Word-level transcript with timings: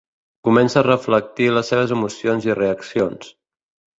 Comença 0.47 0.79
a 0.79 0.83
reflectir 0.85 1.49
les 1.57 1.69
seves 1.73 1.93
emocions 1.97 2.47
i 2.49 2.57
reaccions. 2.61 3.29